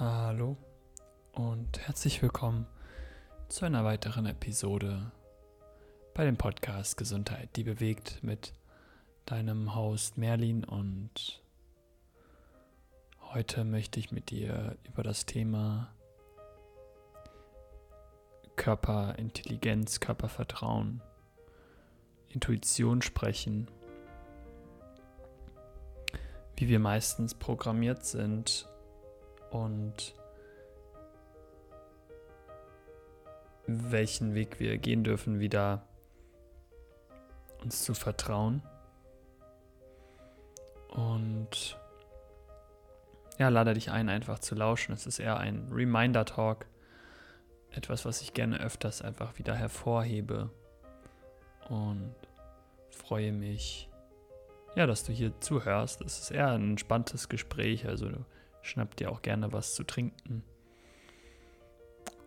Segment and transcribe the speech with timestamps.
[0.00, 0.56] Hallo
[1.32, 2.66] und herzlich willkommen
[3.50, 5.12] zu einer weiteren Episode
[6.14, 8.54] bei dem Podcast Gesundheit, die bewegt mit
[9.26, 10.64] deinem Host Merlin.
[10.64, 11.42] Und
[13.20, 15.92] heute möchte ich mit dir über das Thema
[18.56, 21.02] Körperintelligenz, Körpervertrauen,
[22.30, 23.68] Intuition sprechen,
[26.56, 28.69] wie wir meistens programmiert sind
[29.50, 30.14] und
[33.66, 35.86] welchen Weg wir gehen dürfen, wieder
[37.62, 38.62] uns zu vertrauen.
[40.88, 41.78] Und
[43.38, 44.92] ja, lade dich ein, einfach zu lauschen.
[44.92, 46.66] Es ist eher ein Reminder-Talk.
[47.70, 50.50] Etwas, was ich gerne öfters einfach wieder hervorhebe.
[51.68, 52.14] Und
[52.90, 53.88] freue mich,
[54.74, 56.00] ja, dass du hier zuhörst.
[56.02, 57.86] Es ist eher ein entspanntes Gespräch.
[57.86, 58.24] Also du
[58.62, 60.42] schnapp dir auch gerne was zu trinken.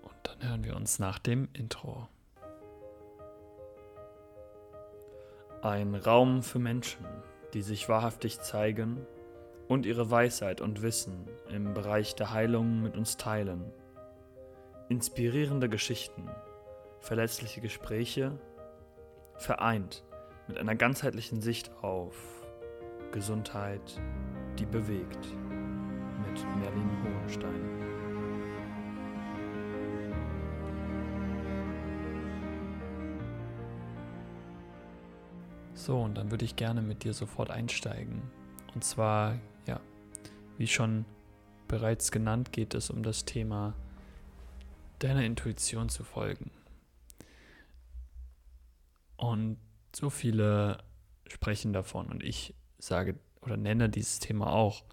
[0.02, 2.08] Und dann hören wir uns nach dem Intro.
[5.62, 7.06] Ein Raum für Menschen,
[7.54, 9.06] die sich wahrhaftig zeigen
[9.68, 13.72] und ihre Weisheit und Wissen im Bereich der Heilung mit uns teilen.
[14.90, 16.30] Inspirierende Geschichten,
[17.00, 18.38] verletzliche Gespräche,
[19.38, 20.04] vereint
[20.48, 22.16] mit einer ganzheitlichen Sicht auf
[23.12, 24.02] Gesundheit,
[24.60, 25.28] die bewegt
[26.30, 27.84] mit Merlin Hohenstein.
[35.74, 38.22] So, und dann würde ich gerne mit dir sofort einsteigen.
[38.74, 39.82] Und zwar, ja,
[40.58, 41.06] wie schon
[41.68, 43.74] bereits genannt, geht es um das Thema
[45.00, 46.52] deiner Intuition zu folgen.
[49.18, 49.58] Und
[49.94, 50.84] so viele
[51.28, 54.84] sprechen davon und ich sage oder nenne dieses Thema auch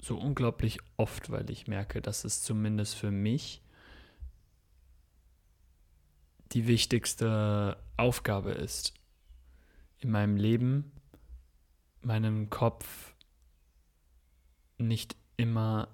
[0.00, 3.62] so unglaublich oft, weil ich merke, dass es zumindest für mich
[6.52, 8.94] die wichtigste Aufgabe ist
[9.98, 10.92] in meinem Leben,
[12.00, 13.14] meinem Kopf
[14.78, 15.88] nicht immer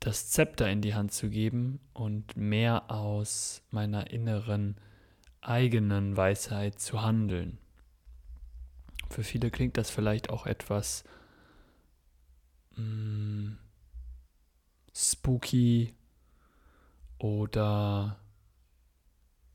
[0.00, 4.76] das Zepter in die Hand zu geben und mehr aus meiner inneren
[5.40, 7.58] eigenen Weisheit zu handeln.
[9.10, 11.04] Für viele klingt das vielleicht auch etwas
[12.76, 13.58] mh, mm,
[14.94, 15.94] spooky
[17.18, 18.18] oder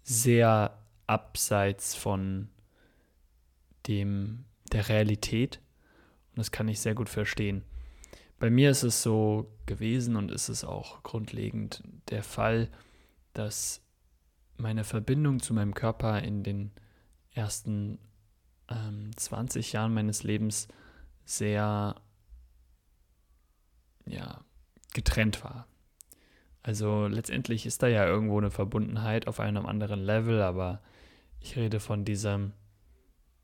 [0.04, 2.50] sehr abseits von
[3.88, 5.62] dem der Realität
[6.32, 7.64] und das kann ich sehr gut verstehen.
[8.40, 12.70] Bei mir ist es so gewesen und ist es auch grundlegend der Fall,
[13.34, 13.82] dass
[14.58, 16.72] meine Verbindung zu meinem Körper in den
[17.34, 17.98] ersten
[18.70, 20.68] ähm, 20 Jahren meines Lebens
[21.26, 21.96] sehr
[24.10, 24.42] ja,
[24.94, 25.68] getrennt war.
[26.64, 30.82] Also letztendlich ist da ja irgendwo eine Verbundenheit auf einem anderen Level, aber
[31.40, 32.54] ich rede von diesem,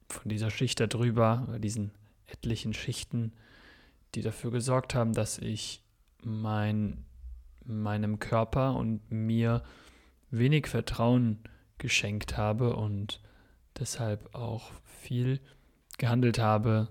[0.10, 1.92] von dieser Schicht darüber, diesen
[2.28, 3.34] etlichen Schichten,
[4.16, 5.84] die dafür gesorgt haben, dass ich
[6.22, 7.06] mein,
[7.66, 9.64] meinem Körper und mir
[10.32, 11.40] wenig Vertrauen
[11.78, 13.22] geschenkt habe und
[13.80, 15.40] deshalb auch viel
[15.98, 16.90] gehandelt habe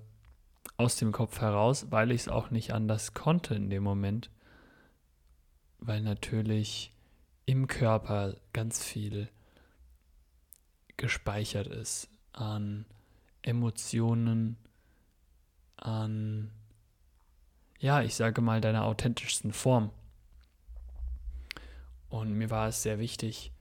[0.82, 4.30] aus dem Kopf heraus, weil ich es auch nicht anders konnte in dem Moment,
[5.78, 6.92] weil natürlich
[7.46, 9.28] im Körper ganz viel
[10.96, 12.84] gespeichert ist an
[13.42, 14.56] Emotionen,
[15.76, 16.50] an,
[17.78, 19.90] ja, ich sage mal, deiner authentischsten Form.
[22.08, 23.52] Und mir war es sehr wichtig,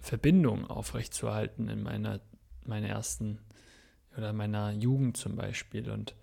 [0.00, 2.20] Verbindung aufrechtzuerhalten in meiner,
[2.64, 3.38] meiner ersten
[4.18, 5.90] oder meiner Jugend zum Beispiel.
[5.90, 6.14] Und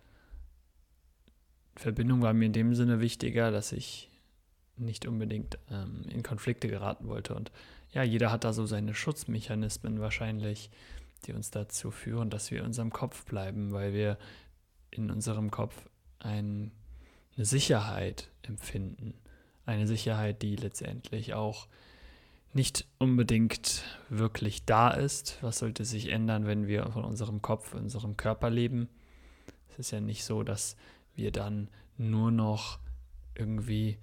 [1.75, 4.09] Verbindung war mir in dem Sinne wichtiger, dass ich
[4.78, 7.33] nicht unbedingt ähm, in Konflikte geraten wollte.
[7.33, 7.51] Und
[7.94, 10.69] ja, jeder hat da so seine Schutzmechanismen wahrscheinlich,
[11.25, 14.17] die uns dazu führen, dass wir in unserem Kopf bleiben, weil wir
[14.91, 15.89] in unserem Kopf
[16.19, 16.72] ein,
[17.35, 19.16] eine Sicherheit empfinden
[19.65, 21.68] eine Sicherheit, die letztendlich auch
[22.56, 25.38] nicht unbedingt wirklich da ist.
[25.42, 28.90] Was sollte sich ändern, wenn wir von unserem Kopf, unserem Körper leben?
[29.69, 30.75] Es ist ja nicht so, dass
[31.16, 32.80] wir dann nur noch
[33.36, 33.98] irgendwie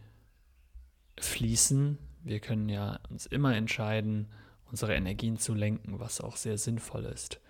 [1.18, 1.98] fließen.
[2.22, 4.28] Wir können ja uns immer entscheiden,
[4.70, 7.40] unsere Energien zu lenken, was auch sehr sinnvoll ist.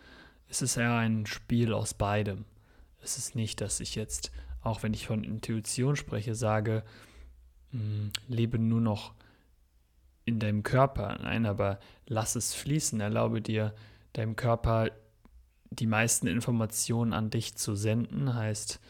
[0.48, 2.44] Es ist ja ein Spiel aus beidem.
[3.00, 6.84] Es ist nicht, dass ich jetzt, auch wenn ich von Intuition spreche, sage,
[7.72, 9.14] Mm, lebe nur noch
[10.24, 11.19] in deinem Körper.
[11.22, 13.00] Nein, aber lass es fließen.
[13.00, 13.74] Erlaube dir,
[14.12, 14.90] deinem Körper
[15.70, 18.34] die meisten Informationen an dich zu senden.
[18.34, 18.80] Heißt,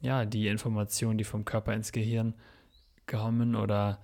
[0.00, 2.34] ja, die Informationen, die vom Körper ins Gehirn
[3.06, 4.00] kommen oder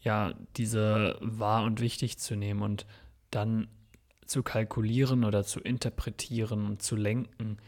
[0.00, 2.86] ja, diese wahr und wichtig zu nehmen und
[3.30, 3.68] dann
[4.26, 7.58] zu kalkulieren oder zu interpretieren und zu lenken,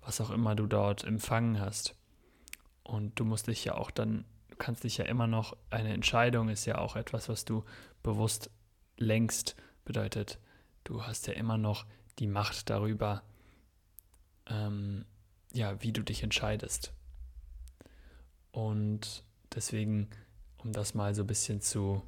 [0.00, 1.94] was auch immer du dort empfangen hast.
[2.82, 6.48] Und du musst dich ja auch dann, du kannst dich ja immer noch, eine Entscheidung
[6.48, 7.64] ist ja auch etwas, was du
[8.04, 8.50] bewusst
[8.96, 10.38] lenkst, bedeutet,
[10.84, 11.86] du hast ja immer noch
[12.20, 13.24] die Macht darüber,
[14.46, 15.06] ähm,
[15.52, 16.92] ja, wie du dich entscheidest.
[18.52, 20.08] Und deswegen,
[20.58, 22.04] um das mal so ein bisschen zu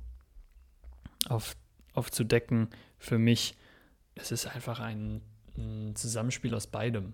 [1.29, 1.57] auf,
[1.95, 3.57] aufzudecken, für mich,
[4.15, 5.21] es ist einfach ein,
[5.59, 7.13] ein Zusammenspiel aus beidem.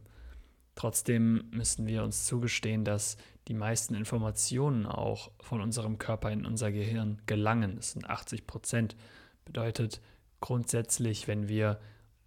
[0.74, 3.16] Trotzdem müssen wir uns zugestehen, dass
[3.48, 7.76] die meisten Informationen auch von unserem Körper in unser Gehirn gelangen.
[7.76, 8.96] Das sind 80 Prozent.
[9.44, 10.00] Bedeutet
[10.40, 11.80] grundsätzlich, wenn wir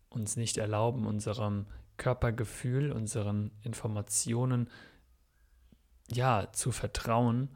[0.10, 1.68] uns nicht erlauben, unserem
[1.98, 4.70] Körpergefühl, unseren Informationen
[6.10, 7.50] ja zu vertrauen,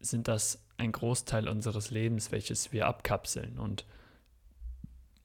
[0.00, 3.58] sind das ein Großteil unseres Lebens, welches wir abkapseln.
[3.58, 3.86] Und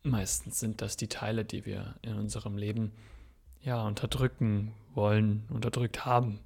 [0.04, 2.94] meistens sind das die Teile, die wir in unserem Leben
[3.62, 6.40] ja, unterdrücken wollen, unterdrückt haben,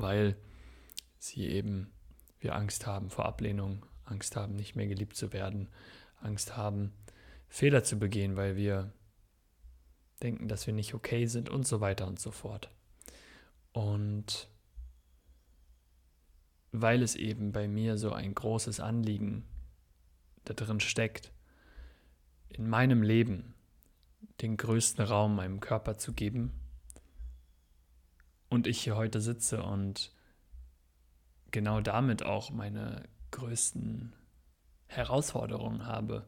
[0.00, 0.36] weil
[1.18, 1.92] sie eben
[2.40, 5.68] wir Angst haben vor Ablehnung, Angst haben, nicht mehr geliebt zu werden,
[6.20, 6.92] Angst haben,
[7.48, 8.92] Fehler zu begehen, weil wir
[10.22, 12.70] denken, dass wir nicht okay sind und so weiter und so fort.
[13.72, 14.48] Und
[16.72, 19.44] weil es eben bei mir so ein großes Anliegen
[20.44, 21.32] da drin steckt,
[22.48, 23.54] in meinem Leben
[24.40, 26.52] den größten Raum meinem Körper zu geben.
[28.48, 30.12] Und ich hier heute sitze und
[31.50, 34.12] genau damit auch meine größten
[34.86, 36.26] Herausforderungen habe,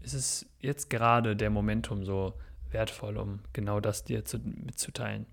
[0.00, 2.34] ist es jetzt gerade der Momentum so
[2.70, 5.26] wertvoll, um genau das dir zu, mitzuteilen.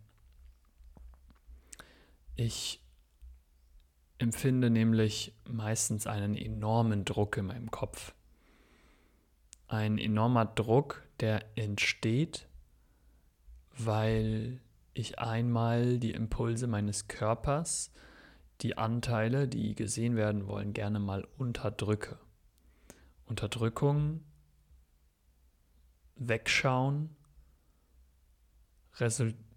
[2.36, 2.81] Ich
[4.18, 8.14] empfinde nämlich meistens einen enormen Druck in meinem Kopf.
[9.68, 12.48] Ein enormer Druck, der entsteht,
[13.78, 14.60] weil
[14.94, 17.92] ich einmal die Impulse meines Körpers,
[18.62, 22.20] die Anteile, die gesehen werden wollen, gerne mal unterdrücke.
[23.26, 24.24] Unterdrückung,
[26.16, 27.16] Wegschauen,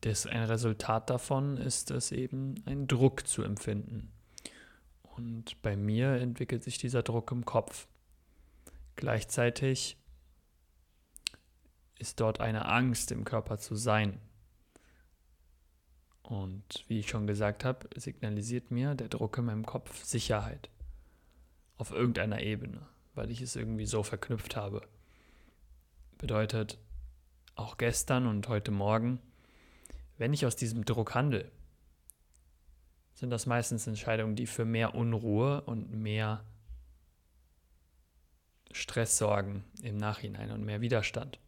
[0.00, 4.12] das, ein Resultat davon ist es eben, einen Druck zu empfinden.
[5.16, 7.86] Und bei mir entwickelt sich dieser Druck im Kopf.
[8.96, 9.96] Gleichzeitig
[11.98, 14.20] ist dort eine Angst im Körper zu sein.
[16.24, 20.68] Und wie ich schon gesagt habe, signalisiert mir der Druck in meinem Kopf Sicherheit.
[21.76, 24.82] Auf irgendeiner Ebene, weil ich es irgendwie so verknüpft habe.
[26.18, 26.78] Bedeutet,
[27.54, 29.20] auch gestern und heute Morgen,
[30.18, 31.50] wenn ich aus diesem Druck handle,
[33.12, 36.44] sind das meistens Entscheidungen, die für mehr Unruhe und mehr
[38.72, 41.38] Stress sorgen im Nachhinein und mehr Widerstand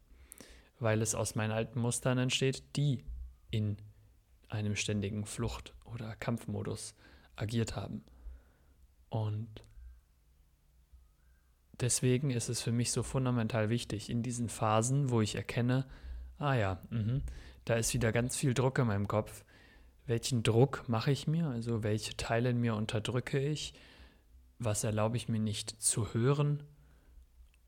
[0.79, 3.03] weil es aus meinen alten Mustern entsteht, die
[3.51, 3.77] in
[4.49, 6.95] einem ständigen Flucht- oder Kampfmodus
[7.35, 8.03] agiert haben.
[9.09, 9.63] Und
[11.79, 15.85] deswegen ist es für mich so fundamental wichtig, in diesen Phasen, wo ich erkenne,
[16.37, 17.21] ah ja, mh,
[17.65, 19.43] da ist wieder ganz viel Druck in meinem Kopf.
[20.05, 21.47] Welchen Druck mache ich mir?
[21.47, 23.73] Also welche Teile in mir unterdrücke ich?
[24.59, 26.63] Was erlaube ich mir nicht zu hören?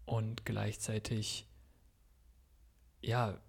[0.05, 1.49] Und gleichzeitig
[3.01, 3.39] ja,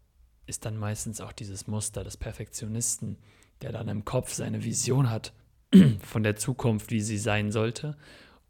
[0.50, 3.16] ist dann meistens auch dieses Muster des Perfektionisten,
[3.62, 5.32] der dann im Kopf seine Vision hat
[6.02, 7.96] von der Zukunft, wie sie sein sollte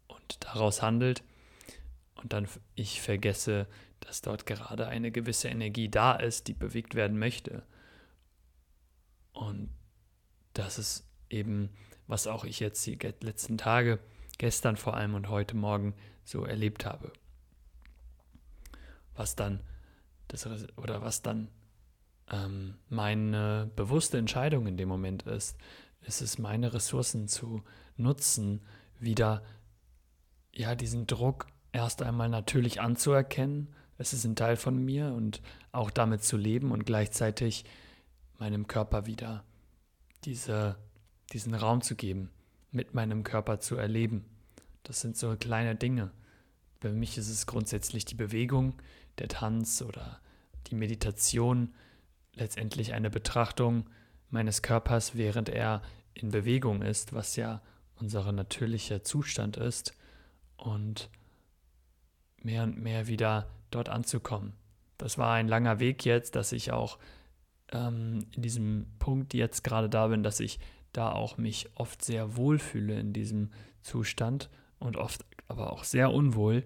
[0.07, 1.23] und daraus handelt.
[2.15, 3.67] Und dann ich vergesse,
[3.99, 7.63] dass dort gerade eine gewisse Energie da ist, die bewegt werden möchte.
[9.31, 9.69] Und
[10.53, 11.69] das ist eben,
[12.07, 13.99] was auch ich jetzt die letzten Tage,
[14.39, 15.93] gestern vor allem und heute Morgen
[16.23, 17.13] so erlebt habe.
[19.15, 19.61] Was dann
[20.27, 21.47] das, oder was dann
[22.31, 25.57] ähm, meine bewusste Entscheidung in dem Moment ist,
[26.01, 27.63] ist es, meine Ressourcen zu
[27.97, 28.61] nutzen,
[28.99, 29.43] wieder
[30.53, 33.73] ja diesen Druck erst einmal natürlich anzuerkennen.
[33.97, 37.65] Es ist ein Teil von mir und auch damit zu leben und gleichzeitig
[38.39, 39.43] meinem Körper wieder
[40.23, 40.77] diese,
[41.33, 42.31] diesen Raum zu geben,
[42.71, 44.25] mit meinem Körper zu erleben.
[44.83, 46.11] Das sind so kleine Dinge.
[46.79, 48.81] Für mich ist es grundsätzlich die Bewegung,
[49.19, 50.19] der Tanz oder
[50.67, 51.73] die Meditation
[52.33, 53.89] letztendlich eine Betrachtung
[54.29, 55.81] meines Körpers, während er
[56.13, 57.61] in Bewegung ist, was ja
[57.95, 59.93] unser natürlicher Zustand ist,
[60.57, 61.09] und
[62.43, 64.53] mehr und mehr wieder dort anzukommen.
[64.97, 66.99] Das war ein langer Weg jetzt, dass ich auch
[67.71, 70.59] ähm, in diesem Punkt jetzt gerade da bin, dass ich
[70.93, 76.11] da auch mich oft sehr wohl fühle in diesem Zustand und oft aber auch sehr
[76.11, 76.63] unwohl,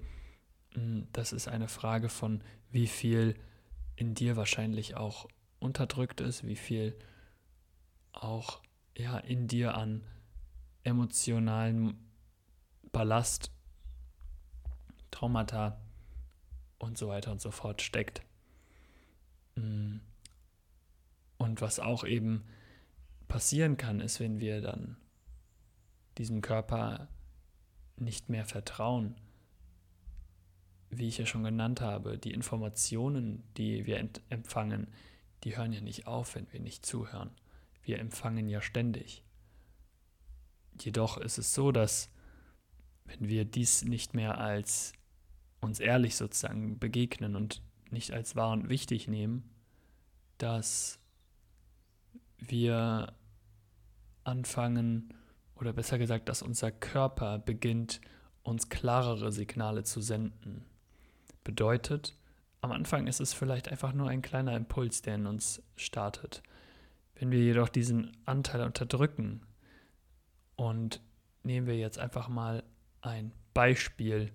[0.73, 2.41] hm, das ist eine Frage von,
[2.71, 3.35] wie viel
[3.95, 5.27] in dir wahrscheinlich auch
[5.65, 6.97] unterdrückt ist, wie viel
[8.13, 8.61] auch
[8.97, 10.05] ja, in dir an
[10.83, 11.97] emotionalen
[12.91, 13.51] Ballast,
[15.11, 15.81] Traumata
[16.77, 18.21] und so weiter und so fort steckt.
[19.55, 20.01] Hm.
[21.37, 22.45] Und was auch eben
[23.27, 24.97] passieren kann, ist, wenn wir dann
[26.17, 27.09] diesem Körper
[27.97, 29.15] nicht mehr vertrauen,
[30.89, 34.87] wie ich ja schon genannt habe, die Informationen, die wir empfangen,
[35.43, 37.31] die hören ja nicht auf, wenn wir nicht zuhören.
[37.83, 39.23] Wir empfangen ja ständig.
[40.81, 42.09] Jedoch ist es so, dass
[43.05, 44.93] wenn wir dies nicht mehr als
[45.61, 47.61] uns ehrlich sozusagen begegnen und
[47.91, 49.49] nicht als wahr und wichtig nehmen,
[50.37, 50.99] dass
[52.37, 53.13] wir
[54.23, 55.13] anfangen,
[55.55, 58.01] oder besser gesagt, dass unser Körper beginnt,
[58.43, 60.65] uns klarere Signale zu senden.
[61.43, 62.17] Bedeutet,
[62.65, 66.41] am Anfang ist es vielleicht einfach nur ein kleiner Impuls, der in uns startet.
[67.13, 69.41] Wenn wir jedoch diesen Anteil unterdrücken
[70.55, 70.99] und
[71.43, 72.63] nehmen wir jetzt einfach mal
[73.01, 74.31] ein Beispiel.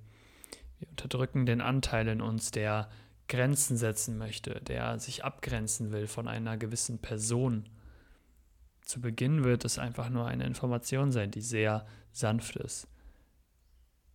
[0.78, 2.88] Wir unterdrücken den Anteil in uns, der
[3.28, 7.68] Grenzen setzen möchte, der sich abgrenzen will von einer gewissen Person.
[8.82, 12.86] Zu Beginn wird es einfach nur eine Information sein, die sehr sanft ist.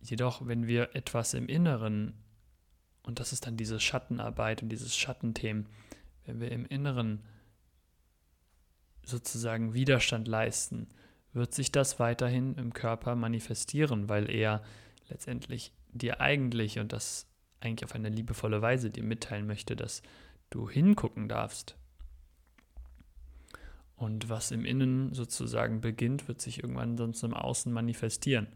[0.00, 2.14] Jedoch, wenn wir etwas im Inneren,
[3.06, 5.66] und das ist dann diese Schattenarbeit und dieses Schattenthemen,
[6.26, 7.22] wenn wir im Inneren
[9.04, 10.88] sozusagen Widerstand leisten,
[11.32, 14.62] wird sich das weiterhin im Körper manifestieren, weil er
[15.08, 17.26] letztendlich dir eigentlich und das
[17.60, 20.02] eigentlich auf eine liebevolle Weise dir mitteilen möchte, dass
[20.50, 21.76] du hingucken darfst.
[23.96, 28.48] Und was im Innen sozusagen beginnt, wird sich irgendwann sonst im Außen manifestieren.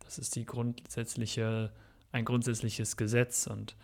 [0.00, 1.72] Das ist die grundsätzliche,
[2.12, 3.46] ein grundsätzliches Gesetz.
[3.46, 3.76] Und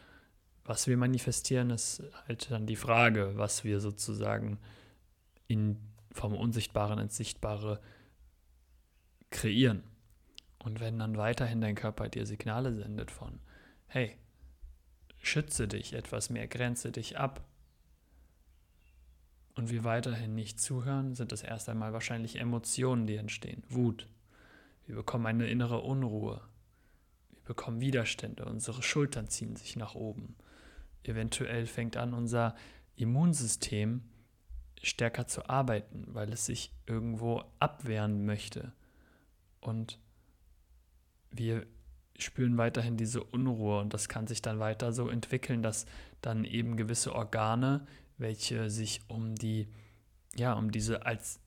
[0.64, 4.58] was wir manifestieren, ist halt dann die Frage, was wir sozusagen
[5.46, 5.78] in,
[6.12, 7.80] vom Unsichtbaren ins Sichtbare
[9.30, 9.82] kreieren.
[10.58, 13.40] Und wenn dann weiterhin dein Körper dir Signale sendet von,
[13.86, 14.16] hey,
[15.20, 17.44] schütze dich etwas mehr, grenze dich ab,
[19.58, 23.64] und wir weiterhin nicht zuhören, sind es erst einmal wahrscheinlich Emotionen, die entstehen.
[23.68, 24.06] Wut.
[24.86, 26.40] Wir bekommen eine innere Unruhe.
[27.48, 28.44] Bekommen Widerstände.
[28.44, 30.36] Unsere Schultern ziehen sich nach oben.
[31.02, 32.54] Eventuell fängt an unser
[32.94, 34.02] Immunsystem
[34.82, 38.74] stärker zu arbeiten, weil es sich irgendwo abwehren möchte.
[39.62, 39.98] Und
[41.30, 41.66] wir
[42.18, 45.86] spüren weiterhin diese Unruhe und das kann sich dann weiter so entwickeln, dass
[46.20, 47.86] dann eben gewisse Organe,
[48.18, 49.68] welche sich um die,
[50.36, 51.40] ja, um diese als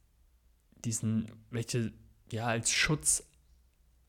[0.84, 1.94] diesen, welche
[2.32, 3.24] ja als Schutz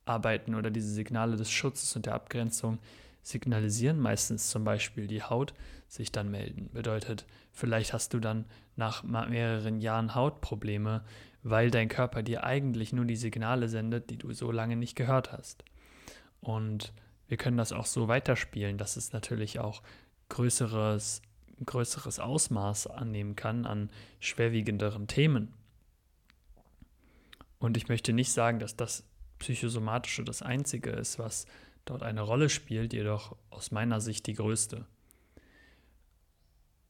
[0.05, 2.79] arbeiten oder diese Signale des Schutzes und der Abgrenzung
[3.23, 5.55] signalisieren, meistens zum Beispiel die Haut,
[5.89, 6.71] sich dann melden.
[6.73, 11.05] Bedeutet, vielleicht hast du dann nach mehreren Jahren Hautprobleme,
[11.43, 15.33] weil dein Körper dir eigentlich nur die Signale sendet, die du so lange nicht gehört
[15.33, 15.65] hast.
[16.41, 16.93] Und
[17.29, 19.83] wir können das auch so weiterspielen, dass es natürlich auch
[20.29, 21.23] größeres,
[21.65, 23.91] größeres Ausmaß annehmen kann an
[24.21, 25.53] schwerwiegenderen Themen.
[27.59, 29.05] Und ich möchte nicht sagen, dass das
[29.43, 31.47] Psychosomatische das Einzige ist, was
[31.85, 34.87] dort eine Rolle spielt, jedoch aus meiner Sicht die größte.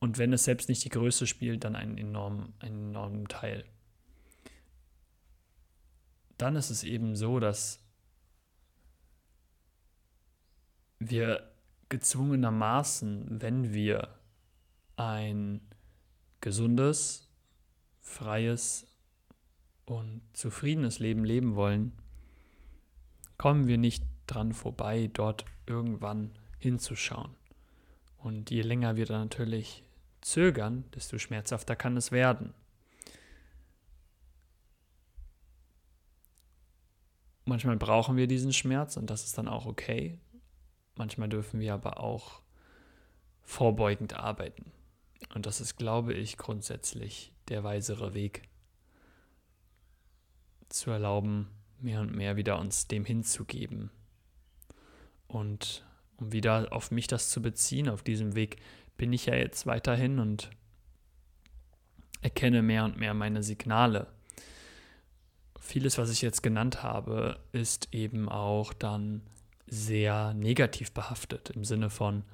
[0.00, 3.64] Und wenn es selbst nicht die größte spielt, dann einen enormen, einen enormen Teil.
[6.36, 7.82] Dann ist es eben so, dass
[10.98, 11.50] wir
[11.88, 14.14] gezwungenermaßen, wenn wir
[14.96, 15.62] ein
[16.42, 17.30] gesundes,
[18.00, 18.86] freies
[19.86, 21.92] und zufriedenes Leben leben wollen,
[23.42, 26.30] kommen wir nicht dran vorbei, dort irgendwann
[26.60, 27.34] hinzuschauen.
[28.18, 29.82] Und je länger wir da natürlich
[30.20, 32.54] zögern, desto schmerzhafter kann es werden.
[37.44, 40.20] Manchmal brauchen wir diesen Schmerz und das ist dann auch okay.
[40.94, 42.42] Manchmal dürfen wir aber auch
[43.40, 44.70] vorbeugend arbeiten.
[45.34, 48.48] Und das ist, glaube ich, grundsätzlich der weisere Weg.
[50.68, 51.48] Zu erlauben,
[51.82, 53.90] mehr und mehr wieder uns dem hinzugeben.
[55.28, 55.84] Und
[56.16, 58.56] um wieder auf mich das zu beziehen, auf diesem Weg
[58.96, 60.50] bin ich ja jetzt weiterhin und
[62.20, 64.06] erkenne mehr und mehr meine Signale.
[65.60, 69.22] Vieles, was ich jetzt genannt habe, ist eben auch dann
[69.66, 72.24] sehr negativ behaftet im Sinne von,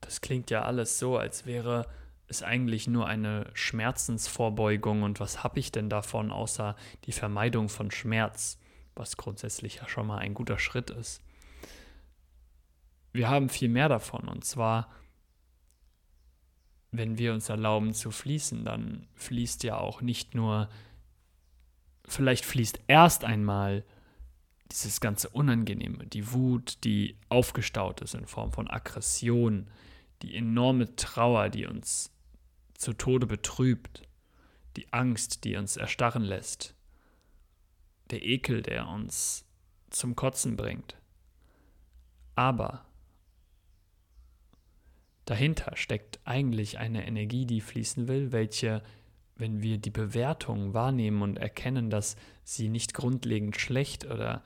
[0.00, 1.86] das klingt ja alles so, als wäre
[2.28, 7.90] ist eigentlich nur eine Schmerzensvorbeugung und was habe ich denn davon außer die Vermeidung von
[7.90, 8.58] Schmerz,
[8.94, 11.22] was grundsätzlich ja schon mal ein guter Schritt ist.
[13.12, 14.90] Wir haben viel mehr davon und zwar,
[16.90, 20.68] wenn wir uns erlauben zu fließen, dann fließt ja auch nicht nur,
[22.06, 23.84] vielleicht fließt erst einmal
[24.72, 29.70] dieses ganze Unangenehme, die Wut, die aufgestaut ist in Form von Aggression,
[30.22, 32.15] die enorme Trauer, die uns
[32.78, 34.02] zu Tode betrübt,
[34.76, 36.74] die Angst, die uns erstarren lässt,
[38.10, 39.44] der Ekel, der uns
[39.90, 40.96] zum Kotzen bringt.
[42.34, 42.84] Aber
[45.24, 48.82] dahinter steckt eigentlich eine Energie, die fließen will, welche,
[49.36, 54.44] wenn wir die Bewertung wahrnehmen und erkennen, dass sie nicht grundlegend schlecht oder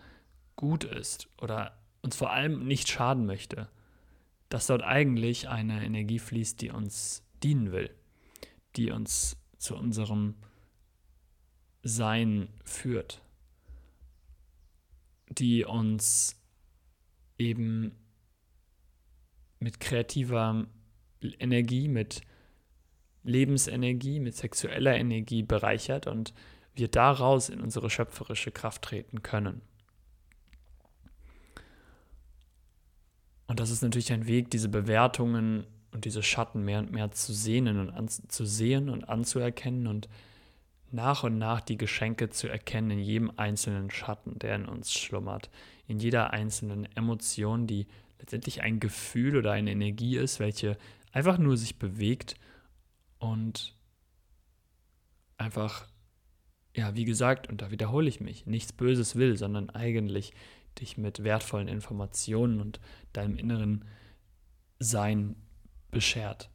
[0.56, 3.68] gut ist oder uns vor allem nicht schaden möchte,
[4.48, 7.90] dass dort eigentlich eine Energie fließt, die uns dienen will
[8.76, 10.34] die uns zu unserem
[11.82, 13.22] Sein führt,
[15.28, 16.36] die uns
[17.38, 17.92] eben
[19.58, 20.66] mit kreativer
[21.38, 22.22] Energie, mit
[23.22, 26.32] Lebensenergie, mit sexueller Energie bereichert und
[26.74, 29.60] wir daraus in unsere schöpferische Kraft treten können.
[33.46, 37.32] Und das ist natürlich ein Weg, diese Bewertungen und diese Schatten mehr und mehr zu
[37.32, 40.08] sehen und an, zu sehen und anzuerkennen und
[40.92, 45.50] nach und nach die Geschenke zu erkennen in jedem einzelnen Schatten, der in uns schlummert,
[45.86, 47.86] in jeder einzelnen Emotion, die
[48.18, 50.76] letztendlich ein Gefühl oder eine Energie ist, welche
[51.12, 52.34] einfach nur sich bewegt
[53.18, 53.74] und
[55.36, 55.86] einfach,
[56.76, 60.32] ja, wie gesagt, und da wiederhole ich mich, nichts Böses will, sondern eigentlich
[60.78, 62.80] dich mit wertvollen Informationen und
[63.12, 63.84] deinem inneren
[64.78, 65.36] Sein
[65.90, 66.50] beschert.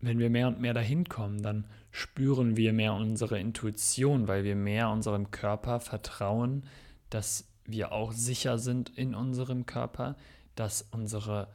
[0.00, 4.56] Wenn wir mehr und mehr dahin kommen, dann spüren wir mehr unsere Intuition, weil wir
[4.56, 6.64] mehr unserem Körper vertrauen,
[7.08, 10.16] dass wir auch sicher sind in unserem Körper,
[10.54, 11.48] dass unsere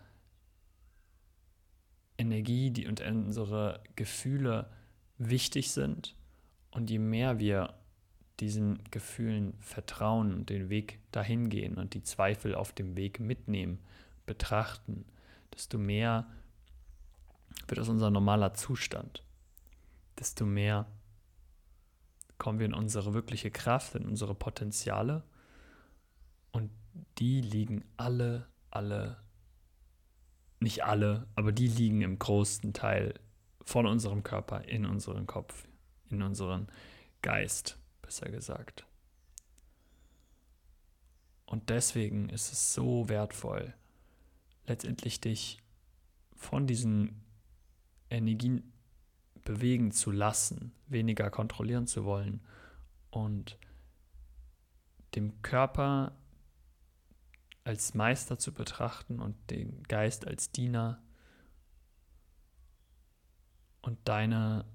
[2.17, 4.69] Energie und unsere Gefühle
[5.17, 6.15] wichtig sind.
[6.71, 7.73] Und je mehr wir
[8.39, 13.79] diesen Gefühlen vertrauen und den Weg dahin gehen und die Zweifel auf dem Weg mitnehmen,
[14.25, 15.05] betrachten,
[15.57, 16.27] desto mehr
[17.67, 19.23] wird das unser normaler Zustand.
[20.19, 20.85] Desto mehr
[22.37, 25.23] kommen wir in unsere wirkliche Kraft, in unsere Potenziale.
[26.51, 26.69] Und
[27.17, 29.17] die liegen alle, alle,
[30.59, 33.15] nicht alle, aber die liegen im größten Teil
[33.65, 35.67] von unserem Körper in unserem Kopf,
[36.09, 36.67] in unseren
[37.23, 38.85] Geist, besser gesagt.
[41.47, 43.73] Und deswegen ist es so wertvoll,
[44.67, 45.59] letztendlich dich
[46.35, 47.23] von diesen
[48.09, 48.71] Energien
[49.43, 52.41] bewegen zu lassen, weniger kontrollieren zu wollen
[53.09, 53.57] und
[55.15, 56.17] dem Körper
[57.63, 61.01] als Meister zu betrachten und den Geist als Diener
[63.81, 64.65] und deine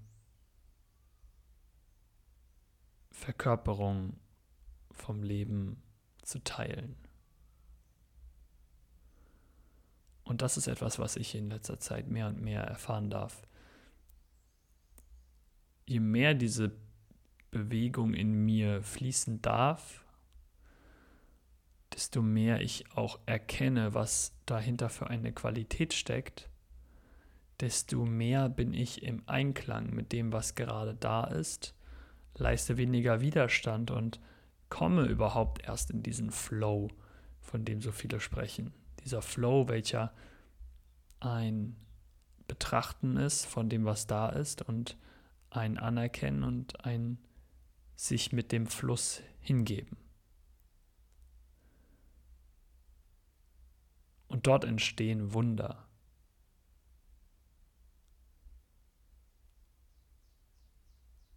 [3.11, 4.19] Verkörperung
[4.91, 5.83] vom Leben
[6.23, 6.97] zu teilen.
[10.33, 13.43] Und das ist etwas, was ich in letzter Zeit mehr und mehr erfahren darf.
[15.85, 16.73] Je mehr diese
[17.51, 20.07] Bewegung in mir fließen darf,
[21.93, 26.49] desto mehr ich auch erkenne, was dahinter für eine Qualität steckt,
[27.61, 31.75] desto mehr bin ich im Einklang mit dem, was gerade da ist,
[32.39, 34.19] leiste weniger Widerstand und
[34.71, 36.89] komme überhaupt erst in diesen Flow,
[37.43, 38.73] von dem so viele sprechen
[39.05, 40.13] dieser Flow, welcher
[41.21, 41.77] ein
[42.49, 44.97] Betrachten ist von dem, was da ist und
[45.51, 47.19] ein Anerkennen und ein
[47.95, 49.97] sich mit dem Fluss hingeben.
[54.29, 55.87] Und dort entstehen Wunder.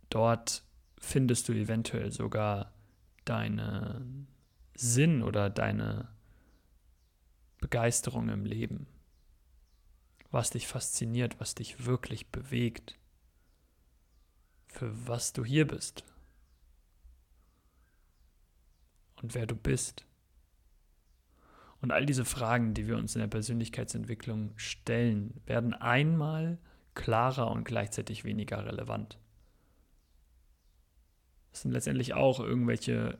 [0.10, 0.64] Dort
[0.98, 2.74] findest du eventuell sogar
[3.26, 4.28] deinen
[4.76, 6.15] Sinn oder deine
[7.60, 8.88] Begeisterung im Leben,
[10.32, 12.98] was dich fasziniert, was dich wirklich bewegt,
[14.68, 16.04] für was du hier bist
[19.22, 20.06] und wer du bist.
[21.82, 26.58] Und all diese Fragen, die wir uns in der Persönlichkeitsentwicklung stellen, werden einmal
[26.96, 29.20] klarer und gleichzeitig weniger relevant.
[31.52, 33.18] Das sind letztendlich auch irgendwelche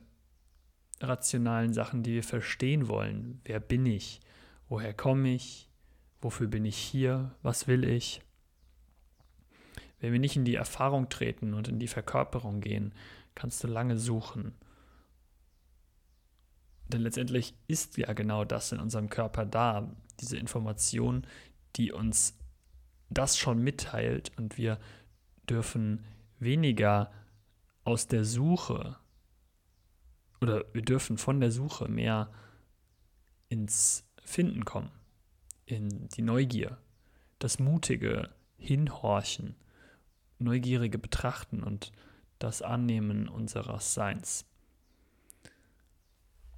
[1.00, 3.40] rationalen Sachen, die wir verstehen wollen.
[3.44, 4.20] Wer bin ich?
[4.68, 5.68] Woher komme ich?
[6.20, 7.34] Wofür bin ich hier?
[7.42, 8.22] Was will ich?
[10.00, 12.94] Wenn wir nicht in die Erfahrung treten und in die Verkörperung gehen,
[13.34, 14.54] kannst du lange suchen.
[16.88, 21.26] Denn letztendlich ist ja genau das in unserem Körper da, diese Information,
[21.76, 22.38] die uns
[23.10, 24.78] das schon mitteilt und wir
[25.48, 26.04] dürfen
[26.38, 27.10] weniger
[27.84, 28.96] aus der Suche
[30.40, 32.30] oder wir dürfen von der Suche mehr
[33.48, 34.90] ins Finden kommen,
[35.66, 36.78] in die Neugier,
[37.38, 39.56] das mutige Hinhorchen,
[40.38, 41.92] neugierige Betrachten und
[42.38, 44.44] das Annehmen unseres Seins.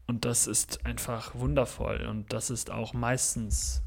[0.06, 3.82] Und das ist einfach wundervoll und das ist auch meistens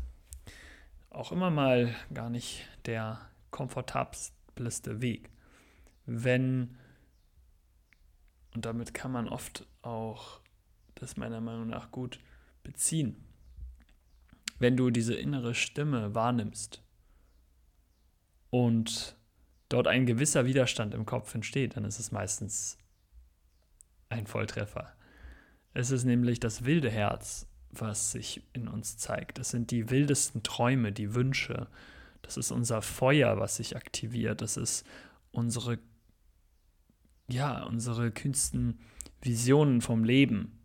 [1.09, 5.29] auch immer mal gar nicht der komfortabelste Weg.
[6.05, 6.77] Wenn,
[8.53, 10.39] und damit kann man oft auch
[10.95, 12.19] das meiner Meinung nach gut
[12.63, 13.15] beziehen,
[14.59, 16.83] wenn du diese innere Stimme wahrnimmst
[18.51, 19.15] und
[19.69, 22.77] dort ein gewisser Widerstand im Kopf entsteht, dann ist es meistens
[24.09, 24.93] ein Volltreffer.
[25.73, 29.39] Es ist nämlich das wilde Herz, was sich in uns zeigt.
[29.39, 31.67] Das sind die wildesten Träume, die Wünsche.
[32.21, 34.41] Das ist unser Feuer, was sich aktiviert.
[34.41, 34.85] Das ist
[35.31, 35.79] unsere,
[37.31, 38.79] ja, unsere kühnsten
[39.21, 40.59] Visionen vom Leben.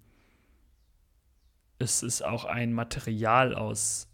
[1.79, 4.09] Es ist auch ein Material aus,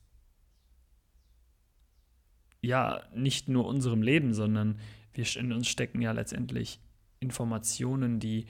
[2.60, 4.78] ja, nicht nur unserem Leben, sondern
[5.12, 6.80] wir in uns stecken ja letztendlich
[7.20, 8.46] Informationen, die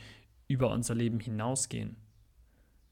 [0.49, 1.97] über unser Leben hinausgehen.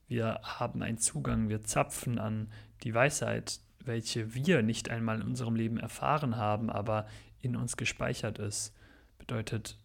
[0.08, 2.50] Wir haben einen Zugang, wir zapfen an
[2.82, 7.06] die Weisheit, welche wir nicht einmal in unserem Leben erfahren haben, aber
[7.40, 8.74] in uns gespeichert ist.
[9.18, 9.78] Bedeutet,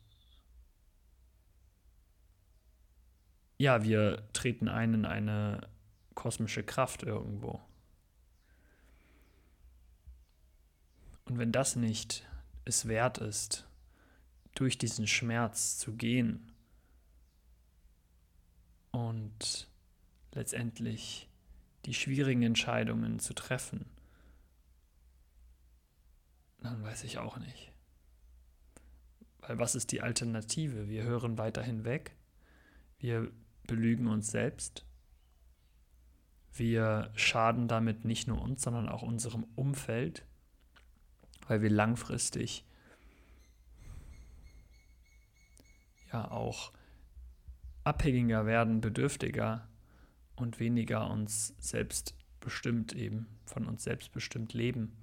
[3.58, 5.70] ja, wir treten ein in eine
[6.14, 7.62] kosmische Kraft irgendwo.
[11.26, 12.28] Und wenn das nicht
[12.66, 13.68] es wert ist,
[14.54, 16.52] durch diesen Schmerz zu gehen
[18.92, 19.70] und
[20.34, 21.30] letztendlich
[21.86, 23.86] die schwierigen Entscheidungen zu treffen,
[26.60, 27.72] dann weiß ich auch nicht.
[29.40, 30.88] Weil was ist die Alternative?
[30.90, 32.16] Wir hören weiterhin weg,
[32.98, 33.32] wir
[33.68, 34.86] belügen uns selbst,
[36.54, 40.26] wir schaden damit nicht nur uns, sondern auch unserem Umfeld,
[41.48, 42.66] weil wir langfristig
[46.14, 46.72] ja auch
[47.84, 49.68] abhängiger werden, bedürftiger
[50.36, 54.96] und weniger uns selbst bestimmt eben, von uns selbst bestimmt leben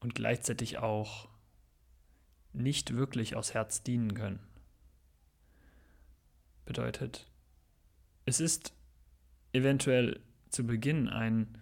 [0.00, 1.28] und gleichzeitig auch
[2.52, 4.40] nicht wirklich aus Herz dienen können.
[6.66, 7.31] Bedeutet,
[8.24, 8.74] es ist
[9.52, 11.58] eventuell zu Beginn ein,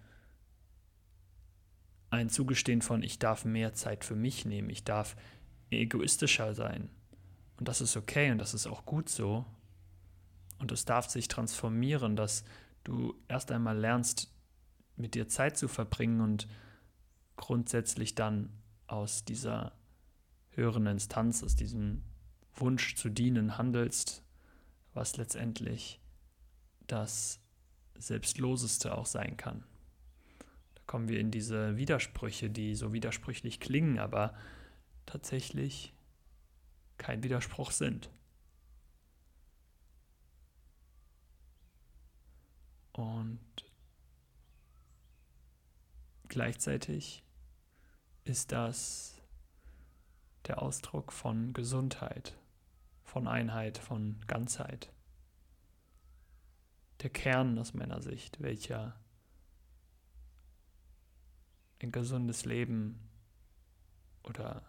[2.11, 5.17] ein Zugestehen von, ich darf mehr Zeit für mich nehmen, ich darf
[5.71, 6.91] egoistischer sein.
[7.57, 9.45] Und das ist okay und das ist auch gut so
[10.59, 12.45] und es darf sich transformieren, dass
[12.85, 14.33] du erst einmal lernst,
[14.97, 16.47] mit dir Zeit zu verbringen und
[17.37, 18.51] grundsätzlich dann
[18.87, 19.73] aus dieser
[20.51, 22.03] höheren Instanz, aus diesem
[22.55, 24.23] Wunsch zu dienen handelst,
[24.93, 26.01] was letztendlich
[26.91, 27.41] das
[27.99, 29.65] Selbstloseste auch sein kann.
[30.75, 34.35] Da kommen wir in diese Widersprüche, die so widersprüchlich klingen, aber
[35.07, 35.93] tatsächlich
[36.99, 38.11] kein Widerspruch sind.
[42.93, 43.41] Und
[46.29, 47.23] gleichzeitig
[48.25, 49.21] ist das
[50.47, 52.37] der Ausdruck von Gesundheit,
[53.05, 54.93] von Einheit, von Ganzheit.
[57.03, 58.95] Der Kern aus meiner Sicht, welcher
[61.83, 62.99] ein gesundes Leben
[64.23, 64.63] oder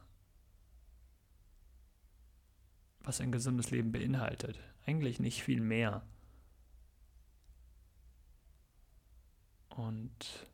[3.03, 4.59] was ein gesundes Leben beinhaltet.
[4.85, 6.03] Eigentlich nicht viel mehr.
[9.69, 10.47] Und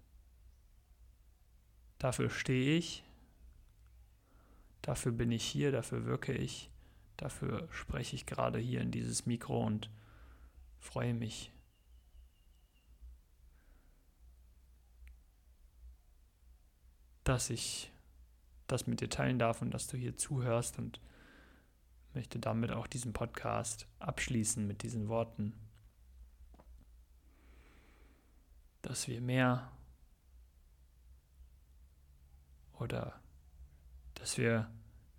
[1.98, 3.04] dafür stehe ich,
[4.82, 6.70] dafür bin ich hier, dafür wirke ich,
[7.18, 9.90] dafür spreche ich gerade hier in dieses Mikro und
[10.80, 11.52] freue mich.
[17.28, 17.92] Dass ich
[18.68, 21.00] das mit dir teilen darf und dass du hier zuhörst und
[22.14, 25.54] möchte damit auch diesen Podcast abschließen mit diesen Worten.
[28.88, 29.70] dass wir mehr
[32.80, 33.20] oder
[34.14, 34.70] dass wir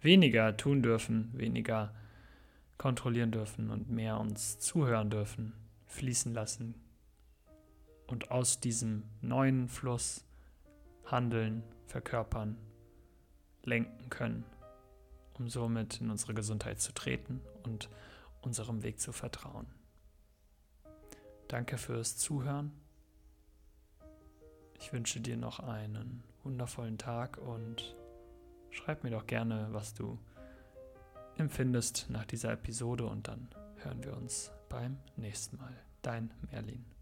[0.01, 1.95] weniger tun dürfen, weniger
[2.79, 5.53] kontrollieren dürfen und mehr uns zuhören dürfen,
[5.85, 6.77] fließen lassen
[8.07, 10.25] und aus diesem neuen Fluss
[11.11, 12.57] handeln, verkörpern,
[13.65, 14.45] lenken können
[15.39, 17.89] um somit in unsere Gesundheit zu treten und
[18.43, 19.67] unserem Weg zu vertrauen.
[21.49, 22.73] Danke fürs Zuhören.
[24.79, 27.97] Ich wünsche dir noch einen wundervollen Tag und
[28.71, 30.19] schreib mir doch gerne, was du
[31.37, 35.75] empfindest nach dieser Episode und dann hören wir uns beim nächsten Mal.
[36.03, 36.98] Dein Merlin.